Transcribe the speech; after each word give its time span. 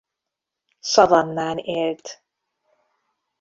Szavannán 0.79 1.57
élt. 1.57 2.23